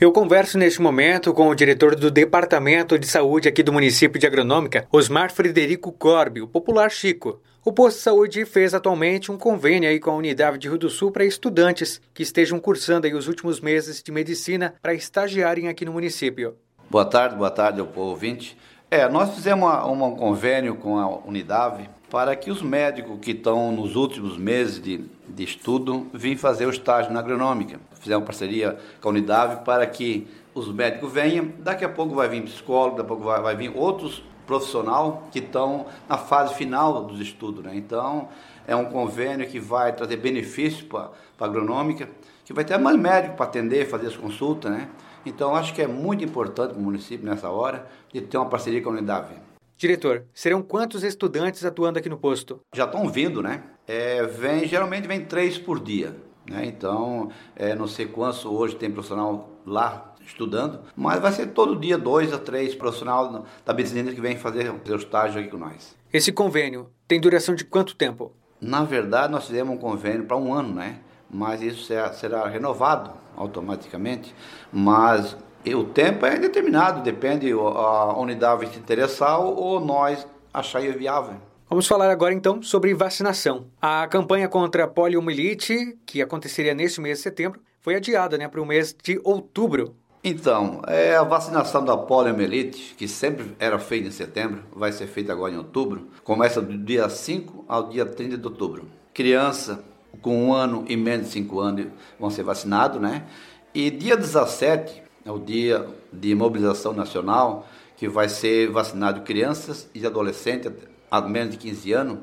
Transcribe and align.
Eu 0.00 0.12
converso 0.12 0.56
neste 0.56 0.80
momento 0.80 1.34
com 1.34 1.48
o 1.48 1.54
diretor 1.56 1.96
do 1.96 2.08
Departamento 2.08 2.96
de 2.96 3.04
Saúde 3.04 3.48
aqui 3.48 3.64
do 3.64 3.72
município 3.72 4.16
de 4.16 4.28
Agronômica, 4.28 4.86
Osmar 4.92 5.32
Frederico 5.32 5.90
Corbi, 5.90 6.40
o 6.40 6.46
popular 6.46 6.88
Chico. 6.88 7.42
O 7.64 7.72
posto 7.72 7.96
de 7.96 8.02
saúde 8.04 8.44
fez 8.44 8.74
atualmente 8.74 9.32
um 9.32 9.36
convênio 9.36 9.90
aí 9.90 9.98
com 9.98 10.10
a 10.12 10.14
unidade 10.14 10.58
de 10.58 10.68
Rio 10.68 10.78
do 10.78 10.88
Sul 10.88 11.10
para 11.10 11.24
estudantes 11.24 12.00
que 12.14 12.22
estejam 12.22 12.60
cursando 12.60 13.08
aí 13.08 13.12
os 13.12 13.26
últimos 13.26 13.60
meses 13.60 14.00
de 14.00 14.12
medicina 14.12 14.72
para 14.80 14.94
estagiarem 14.94 15.66
aqui 15.66 15.84
no 15.84 15.92
município. 15.92 16.54
Boa 16.88 17.04
tarde, 17.04 17.34
boa 17.34 17.50
tarde 17.50 17.80
ao 17.80 17.86
povo 17.88 18.10
ouvinte. 18.10 18.56
É, 18.90 19.06
nós 19.06 19.34
fizemos 19.34 19.68
uma, 19.68 19.86
um 19.86 20.16
convênio 20.16 20.74
com 20.76 20.98
a 20.98 21.06
Unidade 21.18 21.90
para 22.10 22.34
que 22.34 22.50
os 22.50 22.62
médicos 22.62 23.18
que 23.20 23.32
estão 23.32 23.70
nos 23.70 23.96
últimos 23.96 24.38
meses 24.38 24.80
de, 24.80 25.04
de 25.28 25.44
estudo 25.44 26.06
vim 26.14 26.36
fazer 26.36 26.64
o 26.64 26.70
estágio 26.70 27.12
na 27.12 27.20
agronômica. 27.20 27.78
Fizemos 28.00 28.24
parceria 28.24 28.78
com 29.02 29.10
a 29.10 29.12
Unidade 29.12 29.62
para 29.62 29.86
que 29.86 30.26
os 30.54 30.72
médicos 30.72 31.12
venham. 31.12 31.52
Daqui 31.58 31.84
a 31.84 31.88
pouco 31.88 32.14
vai 32.14 32.30
vir 32.30 32.42
psicólogo, 32.44 32.96
daqui 32.96 33.06
a 33.06 33.08
pouco 33.08 33.24
vai, 33.24 33.42
vai 33.42 33.56
vir 33.56 33.76
outros 33.76 34.22
profissional 34.46 35.28
que 35.30 35.40
estão 35.40 35.84
na 36.08 36.16
fase 36.16 36.54
final 36.54 37.04
dos 37.04 37.20
estudos. 37.20 37.62
Né? 37.62 37.72
Então, 37.74 38.28
é 38.68 38.76
um 38.76 38.84
convênio 38.84 39.48
que 39.48 39.58
vai 39.58 39.96
trazer 39.96 40.18
benefícios 40.18 40.82
para 40.82 41.10
a 41.40 41.44
agronômica, 41.44 42.06
que 42.44 42.52
vai 42.52 42.66
ter 42.66 42.76
mais 42.76 42.98
médico 42.98 43.34
para 43.34 43.46
atender, 43.46 43.88
fazer 43.88 44.08
as 44.08 44.16
consultas. 44.16 44.70
Né? 44.70 44.90
Então, 45.24 45.56
acho 45.56 45.72
que 45.74 45.80
é 45.80 45.86
muito 45.86 46.22
importante 46.22 46.72
para 46.72 46.78
o 46.78 46.82
município, 46.82 47.26
nessa 47.26 47.48
hora, 47.48 47.88
de 48.12 48.20
ter 48.20 48.36
uma 48.36 48.48
parceria 48.48 48.82
com 48.82 48.90
a 48.90 48.92
Unidade. 48.92 49.30
Diretor, 49.78 50.24
serão 50.34 50.60
quantos 50.60 51.02
estudantes 51.02 51.64
atuando 51.64 51.98
aqui 51.98 52.10
no 52.10 52.18
posto? 52.18 52.60
Já 52.74 52.84
estão 52.84 53.08
vindo, 53.08 53.42
né? 53.42 53.62
É, 53.86 54.24
vem, 54.24 54.68
geralmente 54.68 55.08
vem 55.08 55.24
três 55.24 55.56
por 55.56 55.80
dia. 55.80 56.14
Né? 56.46 56.66
Então, 56.66 57.30
é, 57.56 57.74
não 57.74 57.86
sei 57.86 58.04
quantos 58.04 58.44
hoje 58.44 58.76
tem 58.76 58.90
profissional 58.90 59.48
lá 59.64 60.14
estudando, 60.20 60.80
mas 60.94 61.20
vai 61.22 61.32
ser 61.32 61.48
todo 61.48 61.74
dia 61.74 61.96
dois 61.96 62.34
a 62.34 62.38
três 62.38 62.74
profissionais 62.74 63.40
da 63.64 63.72
medicina 63.72 64.12
que 64.12 64.20
vem 64.20 64.36
fazer 64.36 64.70
o 64.70 64.96
estágio 64.96 65.40
aqui 65.40 65.48
com 65.48 65.56
nós. 65.56 65.96
Esse 66.12 66.32
convênio 66.32 66.90
tem 67.06 67.18
duração 67.18 67.54
de 67.54 67.64
quanto 67.64 67.96
tempo? 67.96 68.34
Na 68.60 68.82
verdade, 68.84 69.32
nós 69.32 69.46
fizemos 69.46 69.74
um 69.74 69.78
convênio 69.78 70.24
para 70.24 70.36
um 70.36 70.52
ano, 70.52 70.74
né? 70.74 70.98
Mas 71.30 71.62
isso 71.62 71.84
será, 71.84 72.12
será 72.12 72.48
renovado 72.48 73.10
automaticamente. 73.36 74.34
Mas 74.72 75.36
o 75.66 75.84
tempo 75.84 76.26
é 76.26 76.38
determinado, 76.38 77.02
depende 77.02 77.52
a 77.52 78.18
unidade 78.18 78.68
se 78.70 78.78
interessar 78.78 79.40
ou 79.40 79.80
nós 79.80 80.26
achar 80.52 80.80
viável. 80.80 81.34
Vamos 81.68 81.86
falar 81.86 82.10
agora 82.10 82.32
então 82.32 82.62
sobre 82.62 82.94
vacinação. 82.94 83.66
A 83.80 84.06
campanha 84.08 84.48
contra 84.48 84.84
a 84.84 84.88
poliomielite, 84.88 85.98
que 86.06 86.22
aconteceria 86.22 86.74
neste 86.74 87.00
mês 87.00 87.18
de 87.18 87.24
setembro, 87.24 87.60
foi 87.80 87.94
adiada 87.94 88.38
né, 88.38 88.48
para 88.48 88.60
o 88.60 88.66
mês 88.66 88.96
de 89.02 89.20
outubro. 89.22 89.94
Então, 90.22 90.82
é, 90.88 91.16
a 91.16 91.22
vacinação 91.22 91.84
da 91.84 91.96
poliomielite, 91.96 92.94
que 92.96 93.06
sempre 93.06 93.54
era 93.58 93.78
feita 93.78 94.08
em 94.08 94.10
setembro, 94.10 94.64
vai 94.74 94.90
ser 94.90 95.06
feita 95.06 95.32
agora 95.32 95.54
em 95.54 95.56
outubro, 95.56 96.08
começa 96.24 96.60
do 96.60 96.76
dia 96.76 97.08
5 97.08 97.64
ao 97.68 97.88
dia 97.88 98.04
30 98.04 98.36
de 98.36 98.44
outubro. 98.44 98.88
Criança 99.14 99.84
com 100.20 100.48
um 100.48 100.52
ano 100.52 100.84
e 100.88 100.96
menos 100.96 101.26
de 101.26 101.32
5 101.34 101.60
anos 101.60 101.86
vão 102.18 102.30
ser 102.30 102.42
vacinados, 102.42 103.00
né? 103.00 103.26
E 103.72 103.90
dia 103.90 104.16
17 104.16 105.02
é 105.24 105.30
o 105.30 105.38
dia 105.38 105.86
de 106.12 106.34
mobilização 106.34 106.92
nacional, 106.92 107.68
que 107.96 108.08
vai 108.08 108.28
ser 108.28 108.70
vacinado 108.70 109.20
crianças 109.22 109.88
e 109.94 110.04
adolescentes 110.04 110.72
a 111.10 111.20
menos 111.20 111.52
de 111.52 111.58
15 111.58 111.92
anos, 111.92 112.18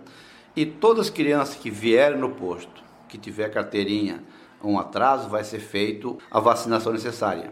e 0.56 0.66
todas 0.66 1.08
as 1.08 1.10
crianças 1.10 1.56
que 1.56 1.70
vierem 1.70 2.20
no 2.20 2.32
posto, 2.32 2.84
que 3.08 3.18
tiver 3.18 3.50
carteirinha, 3.50 4.22
um 4.64 4.80
atraso, 4.80 5.30
vai 5.30 5.44
ser 5.44 5.60
feito 5.60 6.18
a 6.32 6.40
vacinação 6.40 6.92
necessária. 6.92 7.52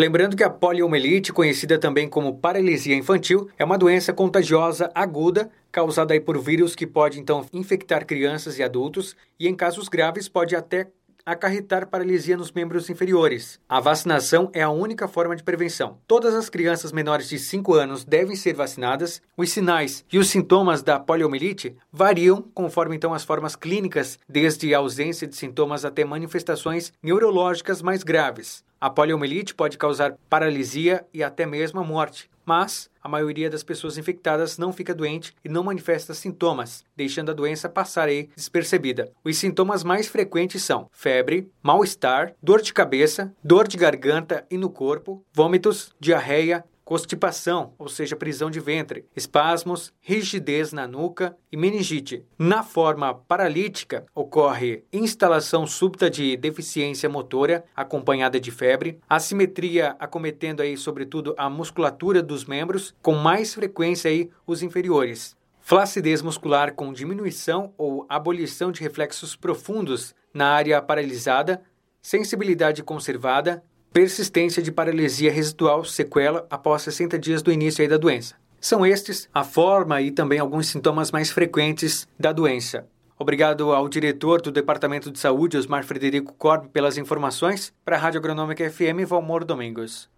Lembrando 0.00 0.36
que 0.36 0.44
a 0.44 0.50
poliomielite, 0.50 1.32
conhecida 1.32 1.76
também 1.76 2.08
como 2.08 2.38
paralisia 2.38 2.94
infantil, 2.94 3.48
é 3.58 3.64
uma 3.64 3.76
doença 3.76 4.12
contagiosa 4.12 4.88
aguda 4.94 5.50
causada 5.72 6.18
por 6.20 6.38
vírus 6.38 6.76
que 6.76 6.86
pode 6.86 7.18
então 7.18 7.44
infectar 7.52 8.06
crianças 8.06 8.60
e 8.60 8.62
adultos 8.62 9.16
e 9.40 9.48
em 9.48 9.56
casos 9.56 9.88
graves 9.88 10.28
pode 10.28 10.54
até 10.54 10.86
acarretar 11.26 11.88
paralisia 11.88 12.36
nos 12.36 12.52
membros 12.52 12.88
inferiores. 12.88 13.58
A 13.68 13.80
vacinação 13.80 14.48
é 14.54 14.62
a 14.62 14.70
única 14.70 15.08
forma 15.08 15.34
de 15.34 15.42
prevenção. 15.42 15.98
Todas 16.06 16.32
as 16.32 16.48
crianças 16.48 16.92
menores 16.92 17.28
de 17.28 17.36
5 17.36 17.74
anos 17.74 18.04
devem 18.04 18.36
ser 18.36 18.54
vacinadas. 18.54 19.20
Os 19.36 19.50
sinais 19.50 20.04
e 20.12 20.16
os 20.16 20.28
sintomas 20.28 20.80
da 20.80 21.00
poliomielite 21.00 21.74
variam 21.92 22.40
conforme 22.54 22.94
então 22.94 23.12
as 23.12 23.24
formas 23.24 23.56
clínicas, 23.56 24.16
desde 24.28 24.72
ausência 24.72 25.26
de 25.26 25.34
sintomas 25.34 25.84
até 25.84 26.04
manifestações 26.04 26.92
neurológicas 27.02 27.82
mais 27.82 28.04
graves. 28.04 28.62
A 28.80 28.88
poliomielite 28.88 29.54
pode 29.54 29.76
causar 29.76 30.16
paralisia 30.28 31.04
e 31.12 31.22
até 31.22 31.44
mesmo 31.44 31.80
a 31.80 31.84
morte 31.84 32.30
mas 32.48 32.88
a 33.02 33.08
maioria 33.10 33.50
das 33.50 33.62
pessoas 33.62 33.98
infectadas 33.98 34.56
não 34.56 34.72
fica 34.72 34.94
doente 34.94 35.34
e 35.44 35.50
não 35.50 35.62
manifesta 35.62 36.14
sintomas, 36.14 36.82
deixando 36.96 37.30
a 37.30 37.34
doença 37.34 37.68
passar 37.68 38.08
aí 38.08 38.30
despercebida. 38.34 39.12
Os 39.22 39.36
sintomas 39.36 39.84
mais 39.84 40.06
frequentes 40.06 40.62
são 40.62 40.88
febre, 40.90 41.50
mal-estar, 41.62 42.32
dor 42.42 42.62
de 42.62 42.72
cabeça, 42.72 43.34
dor 43.44 43.68
de 43.68 43.76
garganta 43.76 44.46
e 44.50 44.56
no 44.56 44.70
corpo, 44.70 45.22
vômitos, 45.30 45.92
diarreia, 46.00 46.64
constipação, 46.88 47.74
ou 47.78 47.86
seja, 47.86 48.16
prisão 48.16 48.50
de 48.50 48.60
ventre, 48.60 49.04
espasmos, 49.14 49.92
rigidez 50.00 50.72
na 50.72 50.88
nuca 50.88 51.36
e 51.52 51.56
meningite. 51.56 52.24
Na 52.38 52.62
forma 52.62 53.12
paralítica, 53.12 54.06
ocorre 54.14 54.84
instalação 54.90 55.66
súbita 55.66 56.08
de 56.08 56.34
deficiência 56.38 57.06
motora 57.06 57.62
acompanhada 57.76 58.40
de 58.40 58.50
febre, 58.50 58.98
assimetria 59.06 59.96
acometendo 59.98 60.62
aí 60.62 60.78
sobretudo 60.78 61.34
a 61.36 61.50
musculatura 61.50 62.22
dos 62.22 62.46
membros, 62.46 62.94
com 63.02 63.16
mais 63.16 63.52
frequência 63.52 64.10
aí 64.10 64.30
os 64.46 64.62
inferiores. 64.62 65.36
Flacidez 65.60 66.22
muscular 66.22 66.72
com 66.72 66.90
diminuição 66.90 67.74
ou 67.76 68.06
abolição 68.08 68.72
de 68.72 68.80
reflexos 68.80 69.36
profundos 69.36 70.14
na 70.32 70.46
área 70.46 70.80
paralisada, 70.80 71.60
sensibilidade 72.00 72.82
conservada, 72.82 73.62
persistência 73.92 74.62
de 74.62 74.72
paralisia 74.72 75.32
residual 75.32 75.84
sequela 75.84 76.46
após 76.50 76.82
60 76.82 77.18
dias 77.18 77.42
do 77.42 77.52
início 77.52 77.88
da 77.88 77.96
doença. 77.96 78.34
São 78.60 78.84
estes 78.84 79.28
a 79.32 79.44
forma 79.44 80.00
e 80.02 80.10
também 80.10 80.38
alguns 80.38 80.68
sintomas 80.68 81.12
mais 81.12 81.30
frequentes 81.30 82.08
da 82.18 82.32
doença. 82.32 82.86
Obrigado 83.18 83.72
ao 83.72 83.88
diretor 83.88 84.40
do 84.40 84.52
Departamento 84.52 85.10
de 85.10 85.18
Saúde, 85.18 85.56
Osmar 85.56 85.84
Frederico 85.84 86.34
Corb, 86.34 86.68
pelas 86.68 86.96
informações. 86.96 87.72
Para 87.84 87.96
a 87.96 87.98
Rádio 87.98 88.18
Agronômica 88.18 88.68
FM, 88.70 89.06
Valmor 89.06 89.44
Domingos. 89.44 90.08